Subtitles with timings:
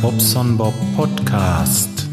[0.00, 2.08] Bobson Bob Podcast.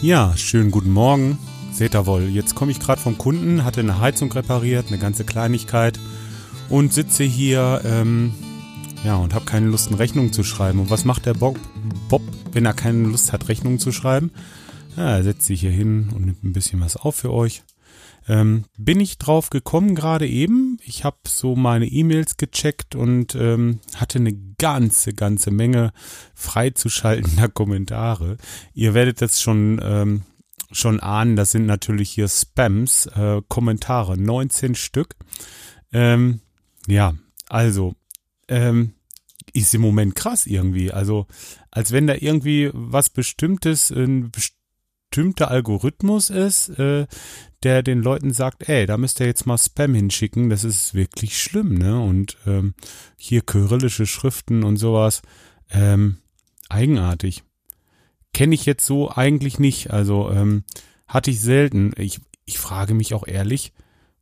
[0.00, 1.38] Ja, schönen guten Morgen.
[1.72, 5.24] Seht ihr wohl, jetzt komme ich gerade vom Kunden, hatte eine Heizung repariert, eine ganze
[5.24, 5.98] Kleinigkeit
[6.68, 8.32] und sitze hier, ähm,
[9.04, 10.78] ja, und habe keine Lust, eine Rechnung zu schreiben.
[10.78, 11.58] Und was macht der Bob,
[12.08, 14.30] Bob wenn er keine Lust hat, Rechnungen zu schreiben?
[14.96, 17.62] Ja, er setzt sich hier hin und nimmt ein bisschen was auf für euch.
[18.30, 20.78] Ähm, bin ich drauf gekommen gerade eben.
[20.84, 25.92] Ich habe so meine E-Mails gecheckt und ähm, hatte eine ganze, ganze Menge
[26.36, 28.36] freizuschaltender Kommentare.
[28.72, 30.22] Ihr werdet das schon, ähm,
[30.70, 35.16] schon ahnen, das sind natürlich hier Spams, äh, Kommentare, 19 Stück.
[35.92, 36.38] Ähm,
[36.86, 37.14] ja,
[37.48, 37.96] also,
[38.46, 38.92] ähm,
[39.52, 40.92] ist im Moment krass irgendwie.
[40.92, 41.26] Also,
[41.72, 44.30] als wenn da irgendwie was Bestimmtes, ein
[45.10, 47.06] bestimmter Algorithmus ist, äh,
[47.62, 51.42] der den Leuten sagt, ey, da müsst ihr jetzt mal Spam hinschicken, das ist wirklich
[51.42, 52.00] schlimm, ne?
[52.00, 52.74] Und ähm,
[53.16, 55.22] hier kyrillische Schriften und sowas,
[55.70, 56.18] ähm,
[56.68, 57.42] eigenartig.
[58.32, 60.62] Kenne ich jetzt so eigentlich nicht, also ähm,
[61.08, 61.92] hatte ich selten.
[61.96, 63.72] Ich, ich frage mich auch ehrlich,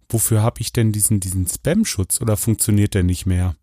[0.08, 3.55] wofür habe ich denn diesen, diesen Spam-Schutz oder funktioniert der nicht mehr?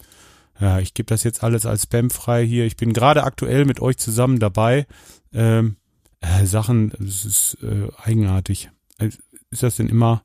[0.60, 2.66] Ja, ich gebe das jetzt alles als Spam frei hier.
[2.66, 4.86] Ich bin gerade aktuell mit euch zusammen dabei.
[5.34, 5.78] Ähm,
[6.26, 8.72] äh, Sachen, es ist äh, eigenartig.
[8.98, 9.18] Also,
[9.50, 10.24] ist das denn immer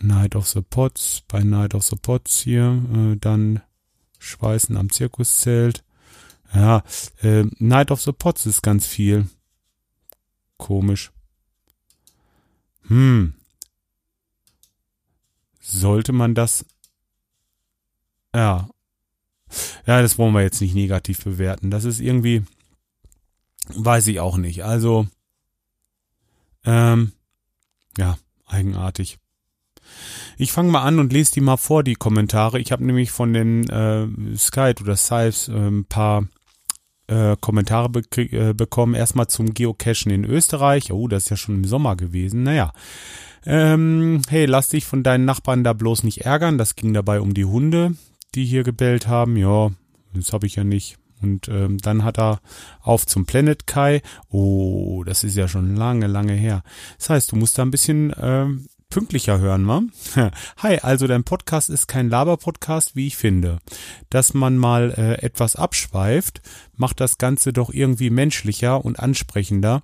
[0.00, 3.60] Night of the Pots, bei Night of the Pots hier, äh, dann
[4.18, 5.84] Schweißen am Zirkuszelt.
[6.54, 6.82] Ja,
[7.22, 9.28] äh, Night of the Pots ist ganz viel.
[10.56, 11.10] Komisch.
[12.86, 13.34] Hm.
[15.60, 16.64] Sollte man das.
[18.34, 18.68] Ja.
[19.86, 21.70] Ja, das wollen wir jetzt nicht negativ bewerten.
[21.70, 22.44] Das ist irgendwie.
[23.68, 24.64] Weiß ich auch nicht.
[24.64, 25.06] Also.
[26.64, 27.12] Ähm,
[27.98, 29.18] ja, eigenartig.
[30.36, 32.58] Ich fange mal an und lese die mal vor, die Kommentare.
[32.58, 36.26] Ich habe nämlich von den äh, Skype oder Sives äh, ein paar
[37.06, 38.94] äh, Kommentare be äh, bekommen.
[38.94, 40.92] Erstmal zum Geocachen in Österreich.
[40.92, 42.42] Oh, das ist ja schon im Sommer gewesen.
[42.42, 42.72] Naja.
[43.46, 46.58] Ähm, hey, lass dich von deinen Nachbarn da bloß nicht ärgern.
[46.58, 47.94] Das ging dabei um die Hunde,
[48.34, 49.36] die hier gebellt haben.
[49.36, 49.70] Ja,
[50.14, 50.96] das habe ich ja nicht.
[51.22, 52.40] Und ähm, dann hat er
[52.80, 54.02] auf zum Planet Kai.
[54.28, 56.62] Oh, das ist ja schon lange, lange her.
[56.98, 59.82] Das heißt, du musst da ein bisschen ähm, pünktlicher hören, wa?
[60.58, 63.58] Hi, also dein Podcast ist kein Laber-Podcast, wie ich finde.
[64.08, 66.42] Dass man mal äh, etwas abschweift,
[66.76, 69.82] macht das Ganze doch irgendwie menschlicher und ansprechender,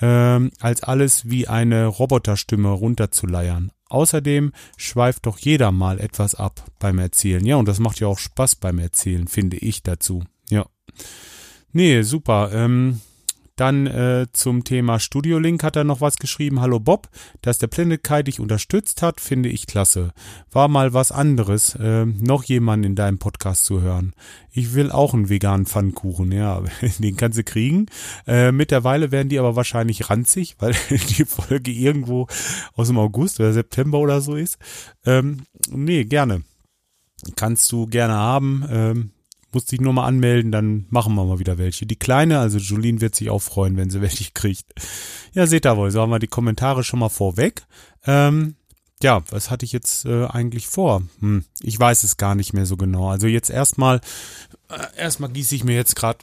[0.00, 3.72] ähm, als alles wie eine Roboterstimme runterzuleiern.
[3.88, 7.44] Außerdem schweift doch jeder mal etwas ab beim Erzählen.
[7.44, 10.22] Ja, und das macht ja auch Spaß beim Erzählen, finde ich dazu.
[11.72, 12.50] Nee, super.
[12.52, 13.00] Ähm,
[13.56, 16.60] dann äh, zum Thema Studio Link hat er noch was geschrieben.
[16.60, 17.08] Hallo Bob,
[17.42, 20.12] dass der Planet Kai dich unterstützt hat, finde ich klasse.
[20.50, 24.14] War mal was anderes, äh, noch jemanden in deinem Podcast zu hören.
[24.50, 26.62] Ich will auch einen veganen Pfannkuchen, ja,
[26.98, 27.86] den kannst du kriegen.
[28.26, 32.28] Äh, mittlerweile werden die aber wahrscheinlich ranzig, weil die Folge irgendwo
[32.74, 34.58] aus dem August oder September oder so ist.
[35.04, 36.42] Ähm, nee, gerne.
[37.36, 38.64] Kannst du gerne haben.
[38.70, 39.10] Ähm,
[39.52, 41.86] musst dich nur mal anmelden, dann machen wir mal wieder welche.
[41.86, 44.72] Die Kleine, also Julien wird sich auch freuen, wenn sie welche kriegt.
[45.34, 47.66] Ja, seht ihr wohl, so haben wir die Kommentare schon mal vorweg.
[48.06, 48.56] Ähm,
[49.02, 51.02] ja, was hatte ich jetzt äh, eigentlich vor?
[51.20, 53.08] Hm, ich weiß es gar nicht mehr so genau.
[53.10, 54.00] Also jetzt erstmal,
[54.68, 56.20] äh, erstmal gieße ich mir jetzt gerade,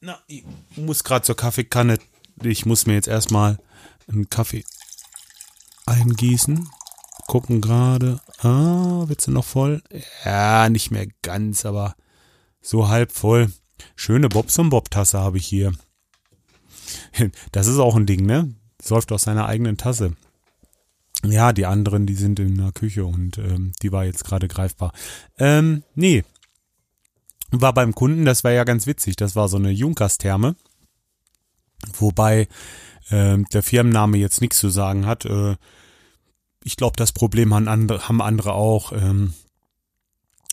[0.00, 0.44] na, ich
[0.76, 1.98] muss gerade zur Kaffeekanne,
[2.42, 3.58] ich muss mir jetzt erstmal
[4.08, 4.64] einen Kaffee
[5.86, 6.68] eingießen
[7.32, 8.20] gucken gerade.
[8.42, 9.82] Ah, wird sie noch voll?
[10.22, 11.96] Ja, nicht mehr ganz, aber
[12.60, 13.50] so halb voll.
[13.96, 15.72] Schöne Bobson Bob Tasse habe ich hier.
[17.52, 18.54] Das ist auch ein Ding, ne?
[18.82, 20.12] Säuft aus seiner eigenen Tasse.
[21.24, 24.92] Ja, die anderen, die sind in der Küche und ähm, die war jetzt gerade greifbar.
[25.38, 26.24] Ähm, nee.
[27.50, 29.16] War beim Kunden, das war ja ganz witzig.
[29.16, 30.54] Das war so eine Junkers-Therme.
[31.98, 32.46] Wobei
[33.08, 35.24] äh, der Firmenname jetzt nichts zu sagen hat.
[35.24, 35.56] Äh,
[36.64, 38.92] ich glaube, das Problem haben andere, haben andere auch.
[38.92, 39.34] Ähm,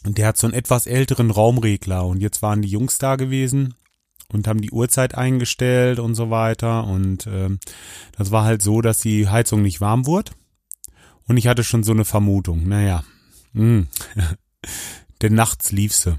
[0.05, 3.75] der hat so einen etwas älteren Raumregler und jetzt waren die Jungs da gewesen
[4.31, 7.59] und haben die Uhrzeit eingestellt und so weiter und ähm,
[8.17, 10.31] das war halt so, dass die Heizung nicht warm wurde
[11.27, 13.03] und ich hatte schon so eine Vermutung, naja,
[13.51, 13.87] mh.
[15.21, 16.17] denn nachts lief sie.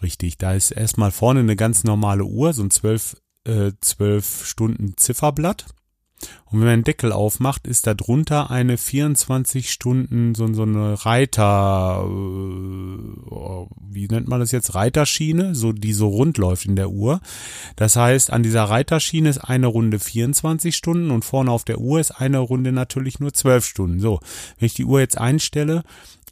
[0.00, 4.96] Richtig, da ist erstmal vorne eine ganz normale Uhr, so ein zwölf, äh, zwölf Stunden
[4.96, 5.66] Zifferblatt
[6.50, 11.04] und wenn man den Deckel aufmacht, ist da drunter eine 24 Stunden so, so eine
[11.04, 12.08] Reiter, äh,
[13.90, 17.20] wie nennt man das jetzt, Reiterschiene, so die so rund läuft in der Uhr.
[17.76, 22.00] Das heißt, an dieser Reiterschiene ist eine Runde 24 Stunden und vorne auf der Uhr
[22.00, 24.00] ist eine Runde natürlich nur 12 Stunden.
[24.00, 24.20] So,
[24.58, 25.84] wenn ich die Uhr jetzt einstelle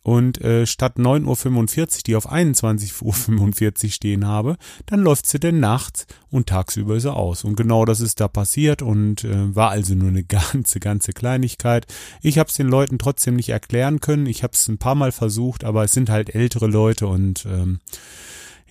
[0.06, 4.56] und äh, statt 9.45 Uhr, die auf 21.45 Uhr stehen habe,
[4.87, 7.43] dann läuft sie denn nachts und tagsüber ist er aus.
[7.43, 11.88] Und genau das ist da passiert und äh, war also nur eine ganze, ganze Kleinigkeit.
[12.23, 14.26] Ich habe es den Leuten trotzdem nicht erklären können.
[14.26, 17.81] Ich habe es ein paar Mal versucht, aber es sind halt ältere Leute und ähm,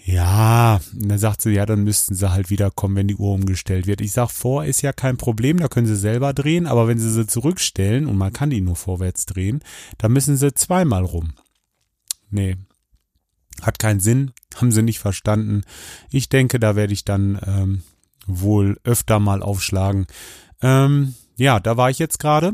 [0.08, 3.34] ja, und dann sagt sie, ja, dann müssten sie halt wieder kommen, wenn die Uhr
[3.34, 4.02] umgestellt wird.
[4.02, 7.10] Ich sag, vor ist ja kein Problem, da können sie selber drehen, aber wenn sie
[7.10, 9.64] sie zurückstellen und man kann die nur vorwärts drehen,
[9.98, 11.34] dann müssen sie zweimal rum.
[12.30, 12.56] Nee,
[13.64, 15.64] hat keinen Sinn, haben sie nicht verstanden.
[16.12, 17.84] Ich denke, da werde ich dann ähm,
[18.28, 20.06] wohl öfter mal aufschlagen.
[20.62, 22.54] Ähm, ja, da war ich jetzt gerade.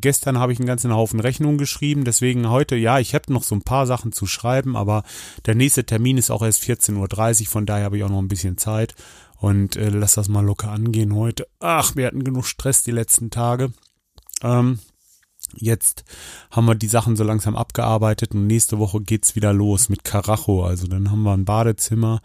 [0.00, 3.54] Gestern habe ich einen ganzen Haufen Rechnungen geschrieben, deswegen heute, ja, ich habe noch so
[3.54, 5.04] ein paar Sachen zu schreiben, aber
[5.46, 8.28] der nächste Termin ist auch erst 14.30 Uhr, von daher habe ich auch noch ein
[8.28, 8.94] bisschen Zeit
[9.38, 11.46] und äh, lass das mal locker angehen heute.
[11.60, 13.72] Ach, wir hatten genug Stress die letzten Tage.
[14.42, 14.80] Ähm,
[15.54, 16.04] jetzt
[16.50, 20.64] haben wir die Sachen so langsam abgearbeitet und nächste Woche geht's wieder los mit Karacho.
[20.64, 22.20] Also dann haben wir ein Badezimmer,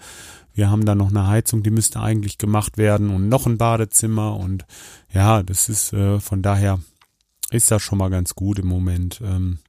[0.53, 4.35] wir haben da noch eine Heizung, die müsste eigentlich gemacht werden und noch ein Badezimmer
[4.35, 4.65] und
[5.13, 6.79] ja, das ist äh, von daher
[7.51, 9.21] ist das schon mal ganz gut im Moment.
[9.23, 9.59] Ähm,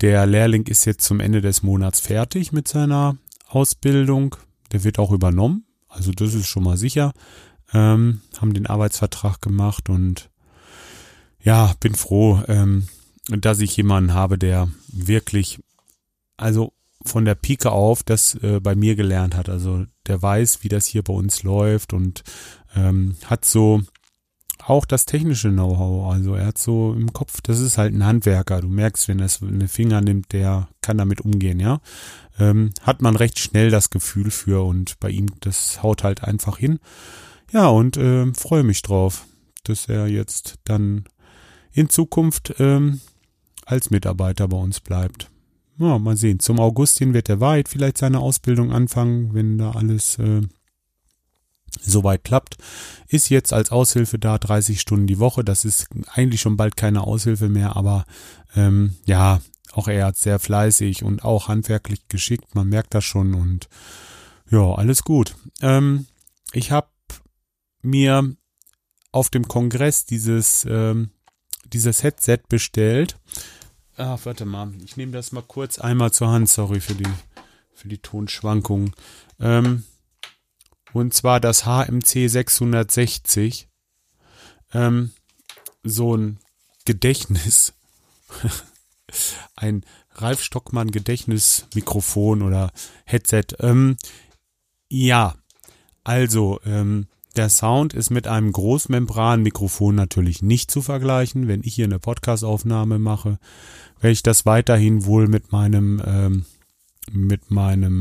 [0.00, 3.16] der Lehrling ist jetzt zum Ende des Monats fertig mit seiner
[3.48, 4.36] Ausbildung.
[4.72, 5.64] Der wird auch übernommen.
[5.88, 7.12] Also das ist schon mal sicher.
[7.72, 10.30] Ähm, haben den Arbeitsvertrag gemacht und
[11.42, 12.88] ja, bin froh, ähm,
[13.28, 15.62] dass ich jemanden habe, der wirklich,
[16.36, 16.72] also
[17.02, 19.48] von der Pike auf das äh, bei mir gelernt hat.
[19.48, 22.22] Also der weiß, wie das hier bei uns läuft und
[22.74, 23.82] ähm, hat so
[24.66, 26.12] auch das technische Know-how.
[26.12, 28.60] Also er hat so im Kopf, das ist halt ein Handwerker.
[28.60, 31.80] Du merkst, wenn er eine Finger nimmt, der kann damit umgehen, ja.
[32.38, 36.58] Ähm, hat man recht schnell das Gefühl für und bei ihm, das haut halt einfach
[36.58, 36.80] hin.
[37.52, 39.26] Ja, und äh, freue mich drauf,
[39.64, 41.04] dass er jetzt dann
[41.72, 43.00] in Zukunft ähm,
[43.64, 45.30] als Mitarbeiter bei uns bleibt.
[45.78, 46.40] Ja, mal sehen.
[46.40, 50.42] Zum Augustin wird er weit vielleicht seine Ausbildung anfangen, wenn da alles äh,
[51.80, 52.56] soweit klappt,
[53.08, 55.44] ist jetzt als Aushilfe da 30 Stunden die Woche.
[55.44, 58.04] Das ist eigentlich schon bald keine Aushilfe mehr, aber
[58.54, 59.40] ähm, ja,
[59.72, 62.54] auch er hat sehr fleißig und auch handwerklich geschickt.
[62.54, 63.68] Man merkt das schon und
[64.50, 65.36] ja, alles gut.
[65.60, 66.06] Ähm,
[66.52, 66.88] ich habe
[67.82, 68.34] mir
[69.12, 71.10] auf dem Kongress dieses ähm,
[71.72, 73.18] dieses Headset bestellt.
[73.96, 76.48] Ah, warte mal, ich nehme das mal kurz einmal zur Hand.
[76.48, 77.08] Sorry für die
[77.74, 78.92] für die Tonschwankungen.
[79.40, 79.84] Ähm,
[80.96, 83.68] und zwar das HMC 660.
[84.72, 85.10] Ähm,
[85.82, 86.38] so ein
[86.86, 87.74] Gedächtnis.
[89.56, 89.84] ein
[90.14, 92.72] Ralf Stockmann Gedächtnismikrofon oder
[93.04, 93.44] Headset.
[93.60, 93.98] Ähm,
[94.88, 95.34] ja,
[96.02, 101.46] also ähm, der Sound ist mit einem Großmembranmikrofon natürlich nicht zu vergleichen.
[101.46, 103.38] Wenn ich hier eine Podcastaufnahme mache,
[104.00, 106.46] werde ich das weiterhin wohl mit meinem ähm,
[107.12, 107.98] mit meinem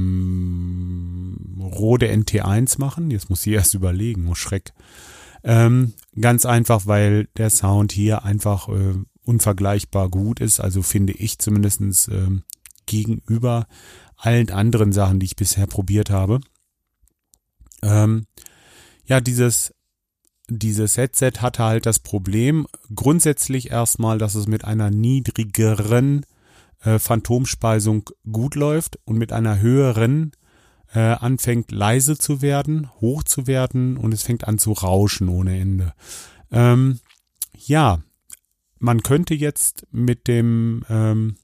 [1.59, 3.11] Rode NT1 machen.
[3.11, 4.73] Jetzt muss ich erst überlegen, oh Schreck.
[5.43, 10.59] Ähm, ganz einfach, weil der Sound hier einfach äh, unvergleichbar gut ist.
[10.59, 12.29] Also finde ich zumindestens äh,
[12.85, 13.67] gegenüber
[14.17, 16.39] allen anderen Sachen, die ich bisher probiert habe.
[17.83, 18.25] Ähm,
[19.05, 19.73] ja, dieses
[20.47, 26.25] dieses Headset hatte halt das Problem, grundsätzlich erstmal, dass es mit einer niedrigeren
[26.85, 30.31] äh, Phantomspeisung gut läuft und mit einer höheren
[30.93, 35.59] äh, anfängt leise zu werden, hoch zu werden und es fängt an zu rauschen ohne
[35.59, 35.93] Ende.
[36.51, 36.99] Ähm,
[37.53, 37.99] ja,
[38.79, 41.35] man könnte jetzt mit dem ähm,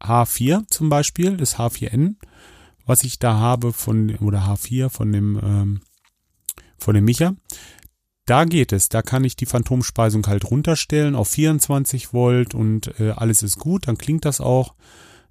[0.00, 2.16] H4 zum Beispiel, das H4N,
[2.86, 5.80] was ich da habe von oder H4 von dem ähm,
[6.76, 7.34] von dem Micha,
[8.26, 8.88] da geht es.
[8.88, 13.88] Da kann ich die Phantomspeisung halt runterstellen auf 24 Volt und äh, alles ist gut.
[13.88, 14.74] Dann klingt das auch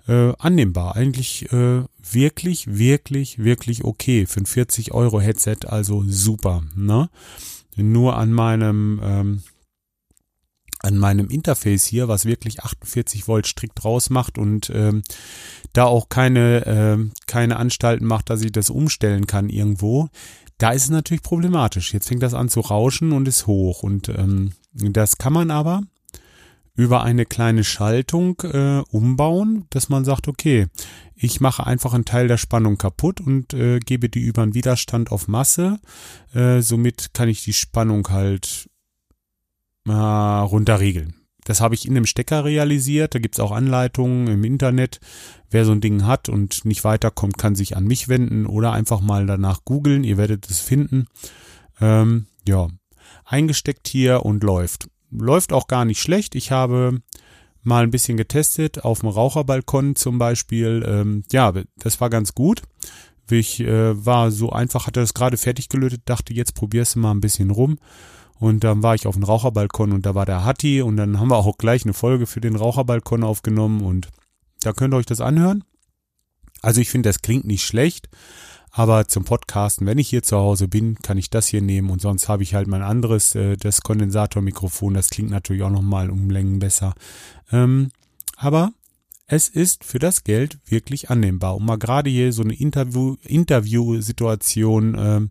[0.07, 0.95] äh, annehmbar.
[0.95, 5.67] Eigentlich äh, wirklich, wirklich, wirklich okay für ein 40 Euro Headset.
[5.67, 6.63] Also super.
[6.75, 7.09] Ne?
[7.75, 9.43] Nur an meinem ähm,
[10.83, 15.01] an meinem Interface hier, was wirklich 48 Volt strikt rausmacht und ähm,
[15.71, 20.09] da auch keine, äh, keine Anstalten macht, dass ich das umstellen kann irgendwo,
[20.63, 21.93] da ist es natürlich problematisch.
[21.93, 23.83] Jetzt fängt das an zu rauschen und ist hoch.
[23.83, 25.81] Und ähm, das kann man aber
[26.73, 30.67] über eine kleine Schaltung äh, umbauen, dass man sagt, okay,
[31.15, 35.11] ich mache einfach einen Teil der Spannung kaputt und äh, gebe die über einen Widerstand
[35.11, 35.81] auf Masse.
[36.33, 38.69] Äh, somit kann ich die Spannung halt
[39.85, 41.22] äh, runterregeln.
[41.45, 43.15] Das habe ich in dem Stecker realisiert.
[43.15, 44.99] Da gibt's auch Anleitungen im Internet.
[45.49, 49.01] Wer so ein Ding hat und nicht weiterkommt, kann sich an mich wenden oder einfach
[49.01, 50.03] mal danach googeln.
[50.03, 51.07] Ihr werdet es finden.
[51.79, 52.67] Ähm, ja,
[53.25, 54.87] eingesteckt hier und läuft.
[55.11, 56.35] Läuft auch gar nicht schlecht.
[56.35, 57.01] Ich habe
[57.61, 60.83] mal ein bisschen getestet, auf dem Raucherbalkon zum Beispiel.
[60.87, 62.61] Ähm, ja, das war ganz gut.
[63.29, 67.11] Ich äh, war so einfach, hatte das gerade fertig gelötet, dachte, jetzt probierst du mal
[67.11, 67.77] ein bisschen rum.
[68.43, 71.29] Und dann war ich auf dem Raucherbalkon und da war der Hatti und dann haben
[71.29, 74.09] wir auch gleich eine Folge für den Raucherbalkon aufgenommen und
[74.59, 75.63] da könnt ihr euch das anhören.
[76.61, 78.09] Also ich finde, das klingt nicht schlecht,
[78.69, 82.01] aber zum Podcasten, wenn ich hier zu Hause bin, kann ich das hier nehmen und
[82.01, 84.93] sonst habe ich halt mein anderes, äh, das Kondensatormikrofon.
[84.93, 86.95] Das klingt natürlich auch nochmal um Längen besser.
[87.49, 87.91] Ähm,
[88.35, 88.73] aber
[89.25, 91.55] es ist für das Geld wirklich annehmbar.
[91.55, 95.21] Um mal gerade hier so eine Interview, Interview-Situation äh,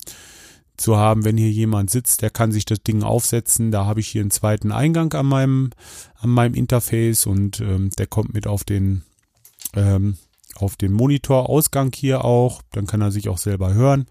[0.76, 3.70] zu haben, wenn hier jemand sitzt, der kann sich das Ding aufsetzen.
[3.70, 5.70] Da habe ich hier einen zweiten Eingang an meinem,
[6.18, 9.02] an meinem Interface und ähm, der kommt mit auf den
[9.74, 10.16] ähm,
[10.56, 12.62] auf den Monitorausgang hier auch.
[12.72, 14.06] Dann kann er sich auch selber hören.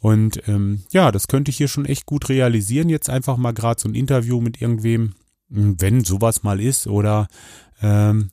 [0.00, 2.88] Und ähm, ja, das könnte ich hier schon echt gut realisieren.
[2.88, 5.14] Jetzt einfach mal gerade so ein Interview mit irgendwem,
[5.48, 6.88] wenn sowas mal ist.
[6.88, 7.28] Oder
[7.80, 8.30] ähm,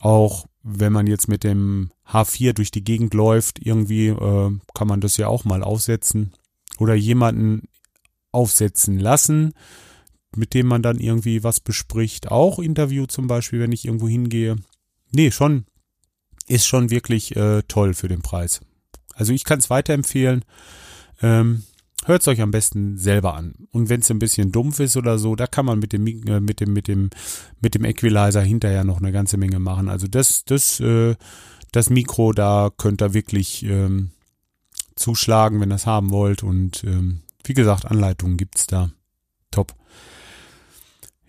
[0.00, 5.00] auch wenn man jetzt mit dem H4 durch die Gegend läuft, irgendwie äh, kann man
[5.00, 6.34] das ja auch mal aufsetzen.
[6.82, 7.68] Oder jemanden
[8.32, 9.52] aufsetzen lassen,
[10.34, 12.28] mit dem man dann irgendwie was bespricht.
[12.28, 14.56] Auch Interview zum Beispiel, wenn ich irgendwo hingehe.
[15.12, 15.66] Nee, schon
[16.48, 18.60] ist schon wirklich äh, toll für den Preis.
[19.14, 20.44] Also ich kann es weiterempfehlen.
[21.22, 21.62] Ähm,
[22.04, 23.54] Hört es euch am besten selber an.
[23.70, 26.40] Und wenn es ein bisschen dumpf ist oder so, da kann man mit dem äh,
[26.40, 27.10] mit dem mit dem
[27.60, 29.88] mit dem Equalizer hinterher noch eine ganze Menge machen.
[29.88, 31.14] Also das das äh,
[31.70, 34.10] das Mikro, da könnt ihr wirklich ähm,
[35.02, 36.42] zuschlagen, wenn ihr es haben wollt.
[36.42, 38.90] Und ähm, wie gesagt, Anleitungen gibt's da.
[39.50, 39.74] Top.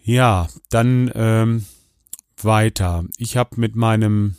[0.04, 1.66] Ja, dann ähm,
[2.42, 3.06] weiter.
[3.18, 4.36] Ich habe mit meinem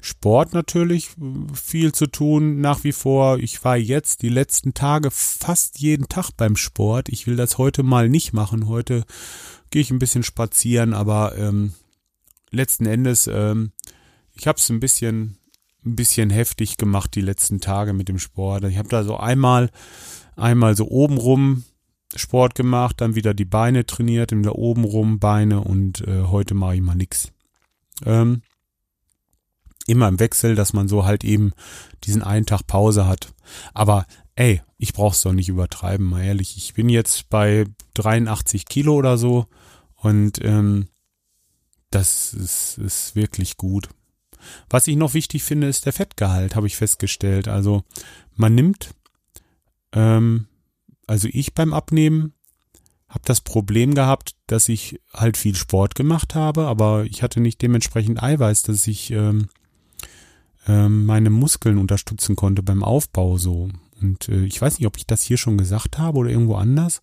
[0.00, 3.38] Sport natürlich äh, viel zu tun nach wie vor.
[3.38, 7.08] Ich war jetzt die letzten Tage fast jeden Tag beim Sport.
[7.08, 8.68] Ich will das heute mal nicht machen.
[8.68, 9.04] Heute
[9.70, 11.72] gehe ich ein bisschen spazieren, aber ähm,
[12.50, 13.72] letzten Endes, ähm,
[14.34, 15.38] ich habe es ein bisschen,
[15.84, 18.64] ein bisschen heftig gemacht die letzten Tage mit dem Sport.
[18.64, 19.70] Ich habe da so einmal,
[20.36, 21.64] einmal so obenrum
[22.16, 26.76] Sport gemacht, dann wieder die Beine trainiert, dann wieder obenrum Beine und äh, heute mache
[26.76, 27.32] ich mal nix.
[28.04, 28.42] Ähm,
[29.86, 31.52] immer im Wechsel, dass man so halt eben
[32.04, 33.34] diesen einen Tag Pause hat.
[33.72, 36.56] Aber ey, ich brauch's doch nicht übertreiben, mal ehrlich.
[36.56, 39.46] Ich bin jetzt bei 83 Kilo oder so
[39.96, 40.88] und ähm,
[41.90, 43.88] das ist, ist wirklich gut.
[44.68, 47.48] Was ich noch wichtig finde, ist der Fettgehalt, habe ich festgestellt.
[47.48, 47.82] Also
[48.34, 48.94] man nimmt,
[49.92, 50.46] ähm,
[51.06, 52.34] also ich beim Abnehmen
[53.08, 57.62] habe das Problem gehabt, dass ich halt viel Sport gemacht habe, aber ich hatte nicht
[57.62, 59.48] dementsprechend Eiweiß, dass ich ähm,
[60.66, 63.68] ähm, meine Muskeln unterstützen konnte beim Aufbau so.
[64.00, 67.02] Und äh, ich weiß nicht, ob ich das hier schon gesagt habe oder irgendwo anders.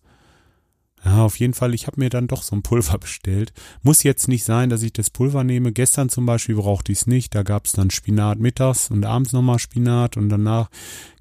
[1.04, 3.52] Ja, auf jeden Fall, ich habe mir dann doch so ein Pulver bestellt.
[3.82, 5.72] Muss jetzt nicht sein, dass ich das Pulver nehme.
[5.72, 7.34] Gestern zum Beispiel brauchte ich es nicht.
[7.34, 10.70] Da gab es dann Spinat mittags und abends nochmal Spinat und danach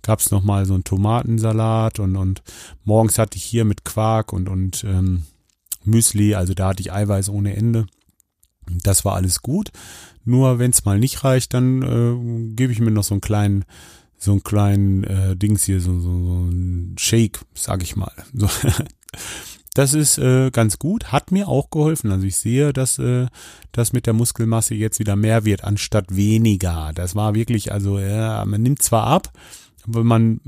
[0.01, 2.43] gab es nochmal so einen Tomatensalat und, und
[2.83, 5.23] morgens hatte ich hier mit Quark und, und ähm,
[5.83, 7.87] Müsli, also da hatte ich Eiweiß ohne Ende.
[8.83, 9.71] Das war alles gut.
[10.23, 13.65] Nur wenn es mal nicht reicht, dann äh, gebe ich mir noch so einen kleinen,
[14.17, 18.13] so einen kleinen äh, Dings hier, so, so, so ein Shake, sag ich mal.
[18.33, 18.47] So.
[19.73, 22.11] Das ist äh, ganz gut, hat mir auch geholfen.
[22.11, 23.27] Also ich sehe, dass äh,
[23.71, 26.91] das mit der Muskelmasse jetzt wieder mehr wird, anstatt weniger.
[26.93, 29.31] Das war wirklich, also ja, man nimmt zwar ab,
[29.87, 30.41] aber man,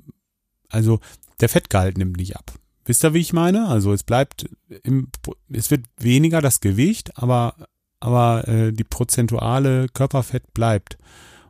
[0.69, 0.99] also
[1.39, 2.51] der Fettgehalt nimmt nicht ab.
[2.85, 3.69] Wisst ihr, wie ich meine?
[3.69, 4.49] Also es bleibt,
[4.83, 5.07] im,
[5.49, 7.55] es wird weniger das Gewicht, aber
[8.03, 10.97] aber äh, die prozentuale Körperfett bleibt.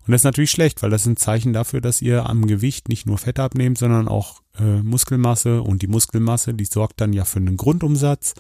[0.06, 2.90] Und das ist natürlich schlecht, weil das ist ein Zeichen dafür, dass ihr am Gewicht
[2.90, 5.62] nicht nur Fett abnehmt, sondern auch äh, Muskelmasse.
[5.62, 8.34] Und die Muskelmasse, die sorgt dann ja für einen Grundumsatz.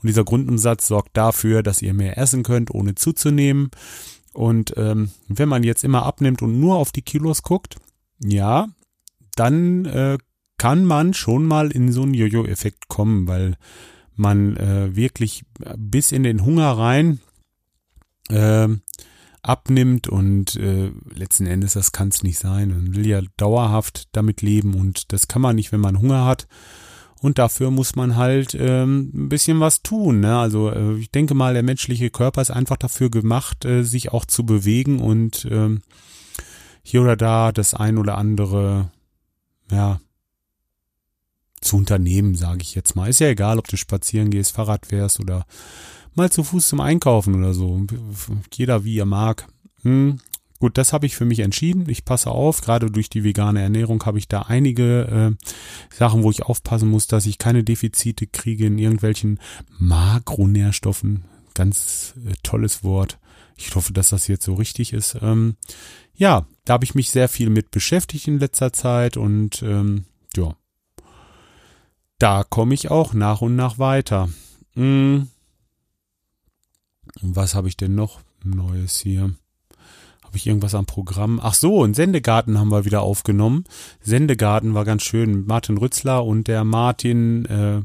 [0.00, 3.70] Und dieser Grundumsatz sorgt dafür, dass ihr mehr essen könnt, ohne zuzunehmen.
[4.32, 7.76] Und ähm, wenn man jetzt immer abnimmt und nur auf die Kilos guckt,
[8.22, 8.68] ja,
[9.34, 10.18] dann äh,
[10.58, 13.56] kann man schon mal in so einen Jojo-Effekt kommen, weil
[14.14, 15.44] man äh, wirklich
[15.76, 17.20] bis in den Hunger rein
[18.28, 18.68] äh,
[19.42, 22.68] abnimmt und äh, letzten Endes, das kann es nicht sein.
[22.68, 26.46] Man will ja dauerhaft damit leben und das kann man nicht, wenn man Hunger hat.
[27.20, 30.20] Und dafür muss man halt ähm, ein bisschen was tun.
[30.20, 30.38] Ne?
[30.38, 34.24] Also äh, ich denke mal, der menschliche Körper ist einfach dafür gemacht, äh, sich auch
[34.24, 35.82] zu bewegen und ähm,
[36.82, 38.90] hier oder da das ein oder andere,
[39.70, 40.00] ja,
[41.60, 43.08] zu unternehmen, sage ich jetzt mal.
[43.08, 45.44] Ist ja egal, ob du spazieren gehst, Fahrrad fährst oder
[46.14, 47.86] mal zu Fuß zum Einkaufen oder so.
[48.52, 49.48] Jeder wie er mag.
[49.82, 50.18] Hm.
[50.60, 51.88] Gut, das habe ich für mich entschieden.
[51.88, 56.30] Ich passe auf, gerade durch die vegane Ernährung habe ich da einige äh, Sachen, wo
[56.30, 59.40] ich aufpassen muss, dass ich keine Defizite kriege in irgendwelchen
[59.78, 61.24] Makronährstoffen.
[61.54, 63.18] ganz äh, tolles Wort.
[63.56, 65.16] Ich hoffe, dass das jetzt so richtig ist.
[65.22, 65.56] Ähm,
[66.14, 70.04] ja, da habe ich mich sehr viel mit beschäftigt in letzter Zeit und ähm,
[70.36, 70.54] ja,
[72.18, 74.28] da komme ich auch nach und nach weiter.
[74.74, 75.28] Hm.
[77.20, 79.34] Was habe ich denn noch Neues hier?
[80.24, 81.40] Habe ich irgendwas am Programm?
[81.42, 83.64] Ach so, ein Sendegarten haben wir wieder aufgenommen.
[84.00, 85.44] Sendegarten war ganz schön.
[85.46, 87.82] Martin Rützler und der Martin äh,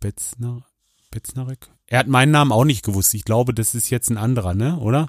[0.00, 0.64] Betzner,
[1.10, 1.68] Betznarek?
[1.86, 3.14] Er hat meinen Namen auch nicht gewusst.
[3.14, 4.78] Ich glaube, das ist jetzt ein anderer, ne?
[4.78, 5.08] Oder?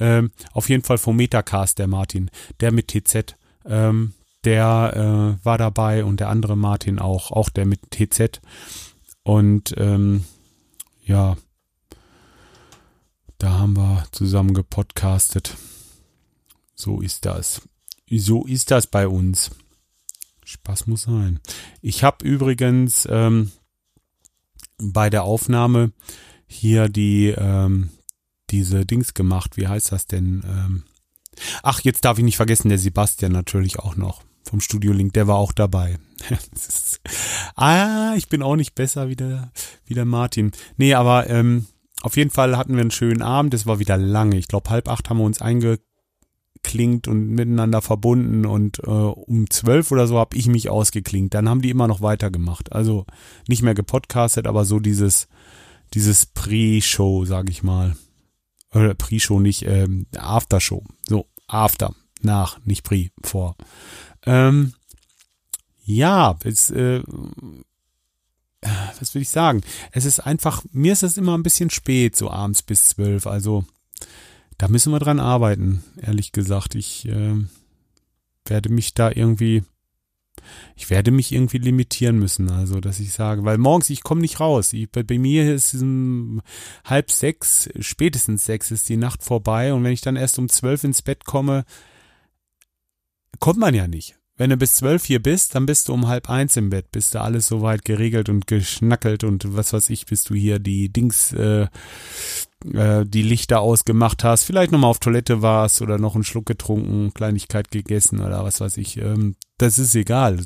[0.00, 2.30] Ähm, auf jeden Fall vom Metacast, der Martin.
[2.60, 3.36] Der mit TZ.
[3.64, 7.30] Ähm, der äh, war dabei und der andere Martin auch.
[7.30, 8.40] Auch der mit TZ.
[9.22, 10.24] Und ähm,
[11.04, 11.36] ja,
[13.38, 15.56] da haben wir zusammen gepodcastet.
[16.74, 17.62] So ist das.
[18.10, 19.50] So ist das bei uns.
[20.44, 21.40] Spaß muss sein.
[21.82, 23.50] Ich habe übrigens ähm,
[24.78, 25.92] bei der Aufnahme
[26.46, 27.90] hier die ähm,
[28.50, 29.56] diese Dings gemacht.
[29.56, 30.44] Wie heißt das denn?
[30.46, 30.84] Ähm,
[31.62, 35.26] ach, jetzt darf ich nicht vergessen, der Sebastian natürlich auch noch vom Studio Link, der
[35.26, 35.98] war auch dabei.
[37.56, 39.50] ah, ich bin auch nicht besser wie der,
[39.84, 40.52] wie der Martin.
[40.76, 41.66] Nee, aber ähm,
[42.02, 43.54] auf jeden Fall hatten wir einen schönen Abend.
[43.54, 44.36] Es war wieder lange.
[44.36, 49.90] Ich glaube, halb acht haben wir uns eingeklinkt und miteinander verbunden und äh, um zwölf
[49.90, 51.34] oder so habe ich mich ausgeklinkt.
[51.34, 52.72] Dann haben die immer noch weitergemacht.
[52.72, 53.06] Also
[53.48, 55.28] nicht mehr gepodcastet, aber so dieses,
[55.94, 57.96] dieses Pre-Show, sag ich mal.
[58.72, 60.84] Oder Pre-Show nicht, ähm, After-Show.
[61.08, 63.56] So, After, nach, nicht Pre, vor.
[64.24, 64.74] Ähm,
[65.84, 67.02] ja, es, äh,
[68.98, 69.62] was will ich sagen?
[69.92, 73.26] Es ist einfach, mir ist es immer ein bisschen spät, so abends bis zwölf.
[73.26, 73.64] Also
[74.58, 76.74] da müssen wir dran arbeiten, ehrlich gesagt.
[76.74, 77.34] Ich äh,
[78.46, 79.64] werde mich da irgendwie,
[80.76, 82.50] ich werde mich irgendwie limitieren müssen.
[82.50, 84.72] Also, dass ich sage, weil morgens, ich komme nicht raus.
[84.72, 86.40] Ich, bei, bei, mir ist es um
[86.84, 89.74] halb sechs, spätestens sechs ist die Nacht vorbei.
[89.74, 91.64] Und wenn ich dann erst um zwölf ins Bett komme,
[93.38, 94.16] kommt man ja nicht.
[94.38, 97.14] Wenn du bis zwölf hier bist, dann bist du um halb eins im Bett, bist
[97.14, 101.32] du alles soweit geregelt und geschnackelt und was weiß ich, bis du hier die Dings,
[101.32, 101.68] äh,
[102.72, 107.14] äh, die Lichter ausgemacht hast, vielleicht nochmal auf Toilette warst oder noch einen Schluck getrunken,
[107.14, 108.98] Kleinigkeit gegessen oder was weiß ich.
[108.98, 110.38] Ähm, das ist egal.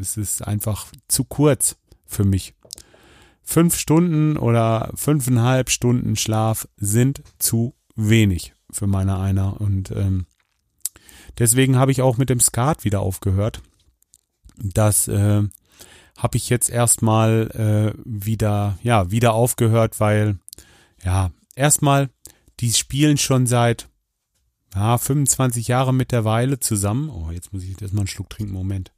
[0.00, 2.54] Es ist einfach zu kurz für mich.
[3.42, 10.26] Fünf Stunden oder fünfeinhalb Stunden Schlaf sind zu wenig für meine einer und ähm,
[11.38, 13.62] Deswegen habe ich auch mit dem Skat wieder aufgehört.
[14.56, 15.42] Das äh,
[16.16, 20.38] habe ich jetzt erstmal äh, wieder, ja, wieder aufgehört, weil,
[21.04, 22.10] ja, erstmal,
[22.58, 23.88] die spielen schon seit
[24.74, 27.08] ja, 25 Jahre mittlerweile zusammen.
[27.08, 28.92] Oh, jetzt muss ich erstmal einen Schluck trinken, Moment.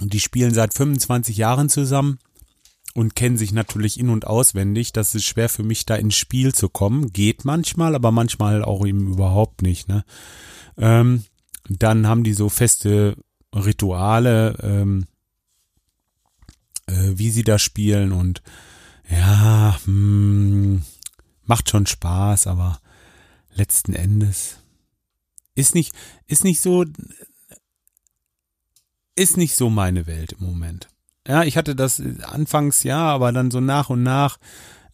[0.00, 2.18] Und die spielen seit 25 Jahren zusammen
[2.94, 4.92] und kennen sich natürlich in- und auswendig.
[4.92, 7.12] Das ist schwer für mich, da ins Spiel zu kommen.
[7.12, 9.88] Geht manchmal, aber manchmal auch eben überhaupt nicht.
[9.88, 10.04] Ne?
[10.76, 11.24] Ähm,
[11.68, 13.16] dann haben die so feste
[13.54, 15.06] Rituale, ähm,
[16.86, 18.42] äh, wie sie da spielen und
[19.08, 20.82] ja, mh, hm,
[21.44, 22.80] macht schon Spaß, aber
[23.54, 24.58] letzten Endes
[25.54, 25.92] ist nicht,
[26.26, 26.84] ist nicht so,
[29.16, 30.88] ist nicht so meine Welt im Moment.
[31.30, 34.38] Ja, ich hatte das anfangs ja, aber dann so nach und nach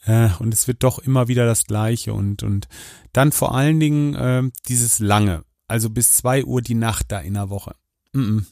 [0.04, 2.68] äh, und es wird doch immer wieder das Gleiche und und
[3.14, 7.32] dann vor allen Dingen äh, dieses lange, also bis zwei Uhr die Nacht da in
[7.32, 7.74] der Woche.
[8.12, 8.44] Mm -mm.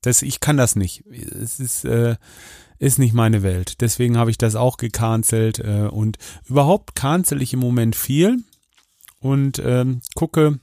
[0.00, 1.04] Das, ich kann das nicht.
[1.06, 2.16] Es ist äh,
[2.80, 3.80] ist nicht meine Welt.
[3.80, 8.42] Deswegen habe ich das auch gecancelt äh, und überhaupt cancel ich im Moment viel
[9.20, 10.58] und ähm, gucke,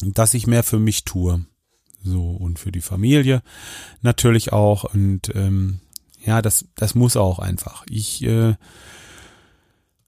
[0.00, 1.44] dass ich mehr für mich tue.
[2.02, 3.42] So, und für die Familie
[4.02, 4.84] natürlich auch.
[4.84, 5.80] Und ähm,
[6.24, 7.84] ja, das, das muss auch einfach.
[7.88, 8.54] Ich äh,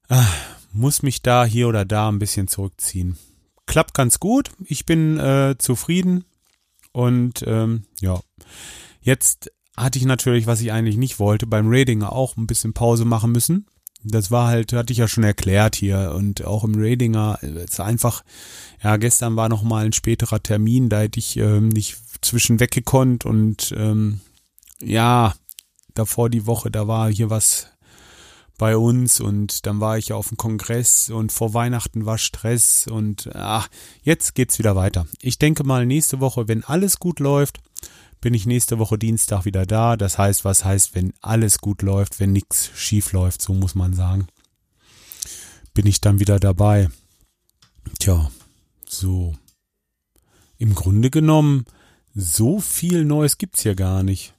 [0.08, 0.24] äh,
[0.72, 3.18] muss mich da hier oder da ein bisschen zurückziehen.
[3.66, 4.50] Klappt ganz gut.
[4.64, 6.24] Ich bin äh, zufrieden.
[6.92, 8.20] Und ähm, ja,
[9.00, 13.04] jetzt hatte ich natürlich, was ich eigentlich nicht wollte, beim Rating auch ein bisschen Pause
[13.04, 13.66] machen müssen.
[14.02, 17.80] Das war halt, hatte ich ja schon erklärt hier und auch im Radinger, es ist
[17.80, 18.22] einfach,
[18.82, 23.26] ja, gestern war noch mal ein späterer Termin, da hätte ich ähm, nicht zwischen weggekonnt
[23.26, 24.20] und ähm,
[24.82, 25.34] ja,
[25.94, 27.66] davor die Woche, da war hier was
[28.56, 33.30] bei uns und dann war ich auf dem Kongress und vor Weihnachten war Stress und
[33.34, 33.68] ach,
[34.02, 35.06] jetzt geht's wieder weiter.
[35.20, 37.60] Ich denke mal nächste Woche, wenn alles gut läuft,
[38.20, 39.96] bin ich nächste Woche Dienstag wieder da.
[39.96, 43.94] Das heißt, was heißt, wenn alles gut läuft, wenn nichts schief läuft, so muss man
[43.94, 44.26] sagen,
[45.74, 46.88] bin ich dann wieder dabei.
[47.98, 48.30] Tja,
[48.86, 49.34] so.
[50.58, 51.64] Im Grunde genommen,
[52.14, 54.34] so viel Neues gibt's hier gar nicht.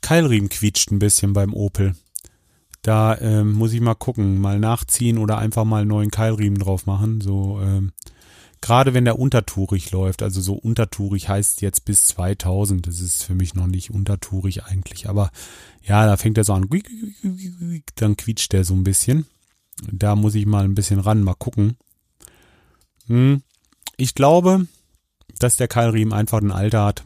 [0.00, 1.94] Keilriemen quietscht ein bisschen beim Opel.
[2.82, 6.86] Da ähm, muss ich mal gucken, mal nachziehen oder einfach mal einen neuen Keilriemen drauf
[6.86, 7.20] machen.
[7.20, 7.92] So, ähm,
[8.60, 13.34] gerade wenn der untertourig läuft, also so untertourig heißt jetzt bis 2000, das ist für
[13.34, 15.30] mich noch nicht untertourig eigentlich, aber
[15.82, 16.68] ja, da fängt er so an,
[17.96, 19.26] dann quietscht der so ein bisschen.
[19.92, 21.76] Da muss ich mal ein bisschen ran, mal gucken.
[23.06, 23.42] Hm.
[23.96, 24.66] Ich glaube,
[25.38, 27.04] dass der Keilriemen einfach ein Alter hat,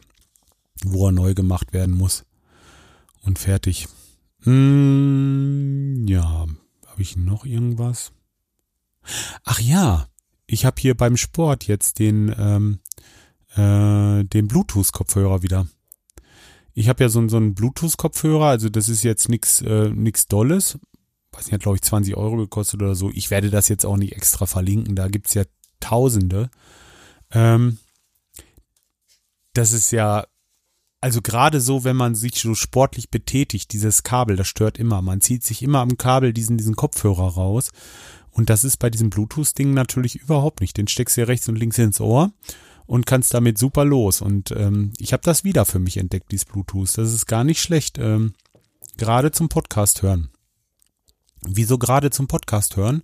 [0.83, 2.25] wo er neu gemacht werden muss.
[3.23, 3.87] Und fertig.
[4.43, 6.47] Hm, ja,
[6.87, 8.11] habe ich noch irgendwas?
[9.43, 10.07] Ach ja,
[10.51, 12.79] ich habe hier beim Sport jetzt den ähm,
[13.55, 15.67] äh, den Bluetooth-Kopfhörer wieder.
[16.73, 20.77] Ich habe ja so, so einen Bluetooth-Kopfhörer, also das ist jetzt nix äh, nix Dolles.
[21.31, 23.09] Weiß nicht, hat glaube ich 20 Euro gekostet oder so.
[23.13, 25.43] Ich werde das jetzt auch nicht extra verlinken, da gibt's ja
[25.79, 26.49] Tausende.
[27.31, 27.79] Ähm,
[29.53, 30.25] das ist ja,
[31.01, 35.01] also gerade so, wenn man sich so sportlich betätigt, dieses Kabel, das stört immer.
[35.01, 37.71] Man zieht sich immer am Kabel diesen, diesen Kopfhörer raus.
[38.31, 40.77] Und das ist bei diesem Bluetooth-Ding natürlich überhaupt nicht.
[40.77, 42.31] Den steckst du ja rechts und links ins Ohr
[42.85, 44.21] und kannst damit super los.
[44.21, 46.97] Und ähm, ich habe das wieder für mich entdeckt, dieses Bluetooth.
[46.97, 48.33] Das ist gar nicht schlecht, ähm,
[48.97, 50.29] gerade zum Podcast hören.
[51.43, 53.01] Wieso gerade zum Podcast hören?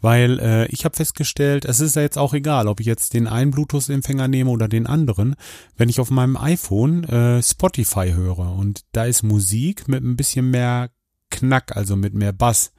[0.00, 3.26] Weil äh, ich habe festgestellt, es ist ja jetzt auch egal, ob ich jetzt den
[3.26, 5.36] einen Bluetooth-Empfänger nehme oder den anderen,
[5.76, 10.50] wenn ich auf meinem iPhone äh, Spotify höre und da ist Musik mit ein bisschen
[10.50, 10.90] mehr
[11.30, 12.72] Knack, also mit mehr Bass,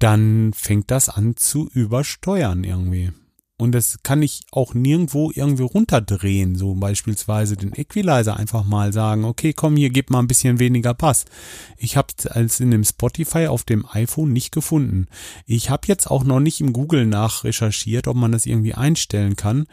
[0.00, 3.12] dann fängt das an zu übersteuern irgendwie.
[3.60, 6.54] Und das kann ich auch nirgendwo irgendwie runterdrehen.
[6.56, 10.94] So beispielsweise den Equalizer einfach mal sagen, okay, komm hier, gib mal ein bisschen weniger
[10.94, 11.26] Bass.
[11.76, 15.08] Ich habe es als in dem Spotify auf dem iPhone nicht gefunden.
[15.44, 19.66] Ich habe jetzt auch noch nicht im Google nachrecherchiert, ob man das irgendwie einstellen kann.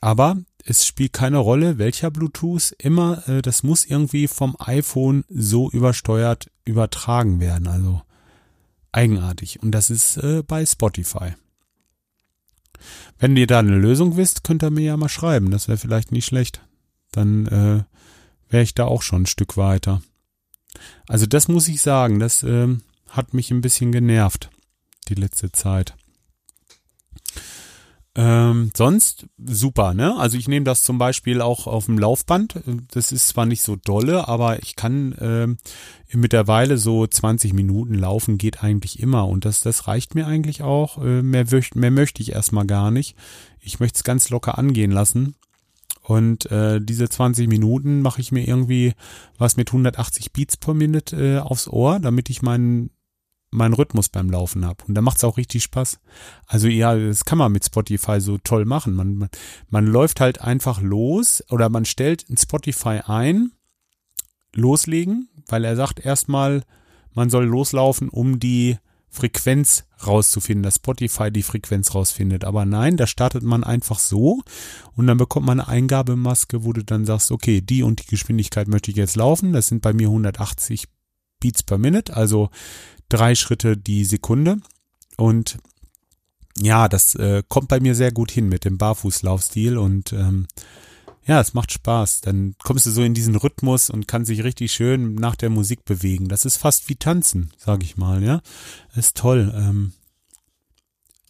[0.00, 5.70] Aber es spielt keine Rolle, welcher Bluetooth immer, äh, das muss irgendwie vom iPhone so
[5.70, 7.66] übersteuert übertragen werden.
[7.66, 8.00] Also
[8.92, 9.62] eigenartig.
[9.62, 11.34] Und das ist äh, bei Spotify.
[13.18, 15.50] Wenn ihr da eine Lösung wisst, könnt ihr mir ja mal schreiben.
[15.50, 16.60] Das wäre vielleicht nicht schlecht.
[17.10, 17.84] Dann äh,
[18.48, 20.02] wäre ich da auch schon ein Stück weiter.
[21.08, 22.68] Also das muss ich sagen, das äh,
[23.08, 24.50] hat mich ein bisschen genervt
[25.08, 25.96] die letzte Zeit.
[28.20, 30.16] Ähm, sonst super, ne?
[30.16, 32.60] Also ich nehme das zum Beispiel auch auf dem Laufband.
[32.90, 35.58] Das ist zwar nicht so dolle, aber ich kann ähm,
[36.12, 40.98] mittlerweile so 20 Minuten laufen geht eigentlich immer und das, das reicht mir eigentlich auch.
[40.98, 43.14] Äh, mehr, mehr möchte ich erstmal gar nicht.
[43.60, 45.36] Ich möchte es ganz locker angehen lassen.
[46.02, 48.94] Und äh, diese 20 Minuten mache ich mir irgendwie
[49.36, 52.90] was mit 180 Beats per Minute äh, aufs Ohr, damit ich meinen
[53.50, 54.84] meinen Rhythmus beim Laufen habe.
[54.86, 56.00] Und da macht's auch richtig Spaß.
[56.46, 58.94] Also ja, das kann man mit Spotify so toll machen.
[58.94, 59.28] Man, man,
[59.68, 63.52] man läuft halt einfach los oder man stellt in Spotify ein,
[64.54, 66.64] loslegen, weil er sagt erstmal,
[67.14, 68.76] man soll loslaufen, um die
[69.10, 72.44] Frequenz rauszufinden, dass Spotify die Frequenz rausfindet.
[72.44, 74.42] Aber nein, da startet man einfach so
[74.94, 78.68] und dann bekommt man eine Eingabemaske, wo du dann sagst, okay, die und die Geschwindigkeit
[78.68, 79.52] möchte ich jetzt laufen.
[79.52, 80.84] Das sind bei mir 180
[81.40, 82.50] Beats per Minute, also
[83.08, 84.58] drei Schritte die Sekunde.
[85.16, 85.58] Und
[86.58, 90.46] ja, das äh, kommt bei mir sehr gut hin mit dem Barfußlaufstil und ähm,
[91.28, 92.22] ja, es macht Spaß.
[92.22, 95.84] Dann kommst du so in diesen Rhythmus und kannst sich richtig schön nach der Musik
[95.84, 96.28] bewegen.
[96.28, 98.40] Das ist fast wie Tanzen, sag ich mal, ja.
[98.96, 99.52] Ist toll.
[99.54, 99.92] Ähm.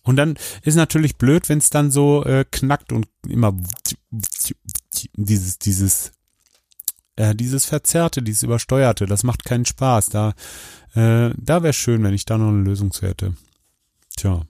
[0.05, 3.55] Und dann ist natürlich blöd, wenn es dann so äh, knackt und immer
[5.17, 6.13] dieses, dieses
[7.19, 10.07] äh, dieses Verzerrte, dieses Übersteuerte, das macht keinen Spaß.
[10.07, 10.35] Da,
[10.95, 13.35] äh, da wäre schön, wenn ich da noch eine Lösung zu hätte.
[14.17, 14.43] Tja.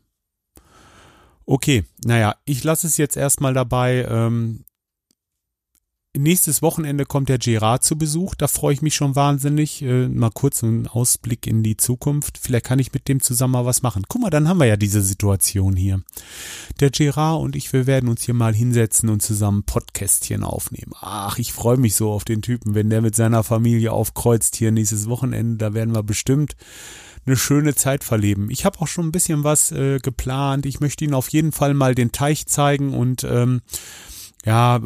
[1.46, 4.07] Okay, naja, ich lasse es jetzt erstmal dabei.
[4.09, 4.64] Ähm,
[6.18, 8.35] Nächstes Wochenende kommt der Gerard zu Besuch.
[8.35, 9.83] Da freue ich mich schon wahnsinnig.
[9.83, 12.38] Äh, mal kurz einen Ausblick in die Zukunft.
[12.38, 14.02] Vielleicht kann ich mit dem zusammen mal was machen.
[14.09, 16.02] Guck mal, dann haben wir ja diese Situation hier.
[16.81, 20.90] Der Gerard und ich, wir werden uns hier mal hinsetzen und zusammen Podcastchen aufnehmen.
[21.00, 24.72] Ach, ich freue mich so auf den Typen, wenn der mit seiner Familie aufkreuzt hier
[24.72, 25.57] nächstes Wochenende.
[25.59, 26.57] Da werden wir bestimmt
[27.26, 28.50] eine schöne Zeit verleben.
[28.50, 30.66] Ich habe auch schon ein bisschen was äh, geplant.
[30.66, 33.61] Ich möchte Ihnen auf jeden Fall mal den Teich zeigen und ähm,
[34.49, 34.81] ja,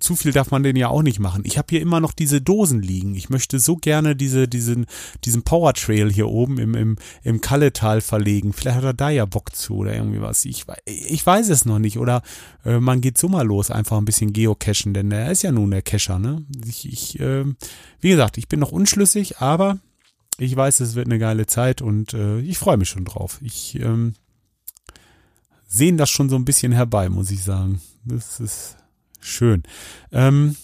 [0.00, 1.44] zu viel darf man den ja auch nicht machen.
[1.46, 3.14] Ich habe hier immer noch diese Dosen liegen.
[3.14, 4.86] Ich möchte so gerne diese, diesen,
[5.24, 8.52] diesen Power Trail hier oben im, im, im Kalletal verlegen.
[8.52, 10.44] Vielleicht hat er da ja Bock zu oder irgendwie was.
[10.44, 11.96] Ich, ich weiß es noch nicht.
[12.00, 12.22] Oder
[12.64, 15.70] äh, man geht so mal los, einfach ein bisschen geocachen, denn er ist ja nun
[15.70, 16.44] der Cacher, ne?
[16.66, 17.44] Ich, ich äh,
[18.00, 19.78] wie gesagt, ich bin noch unschlüssig, aber
[20.38, 23.38] ich weiß, es wird eine geile Zeit und äh, ich freue mich schon drauf.
[23.42, 24.14] Ich ähm,
[25.68, 27.80] sehen das schon so ein bisschen herbei, muss ich sagen.
[28.04, 28.76] Das ist
[29.24, 29.62] Schön.
[30.12, 30.56] Ähm,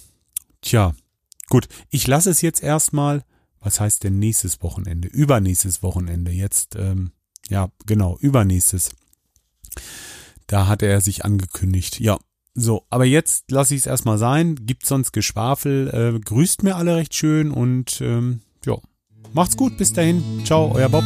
[0.60, 0.92] tja,
[1.50, 3.24] Gut, ich lasse es jetzt erstmal.
[3.60, 5.08] Was heißt denn nächstes Wochenende?
[5.08, 6.30] Übernächstes Wochenende.
[6.30, 7.10] Jetzt, ähm,
[7.50, 8.92] ja, genau, übernächstes.
[10.46, 12.00] Da hatte er sich angekündigt.
[12.00, 12.18] Ja,
[12.54, 14.54] so, aber jetzt lasse ich es erstmal sein.
[14.62, 15.88] Gibt sonst Geschwafel.
[15.92, 18.76] Äh, grüßt mir alle recht schön und ähm, ja,
[19.34, 19.76] macht's gut.
[19.76, 20.22] Bis dahin.
[20.46, 21.04] Ciao, euer Bob.